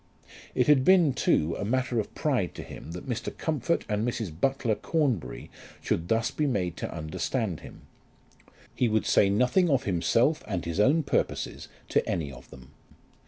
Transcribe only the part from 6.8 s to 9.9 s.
understand him. He would say nothing of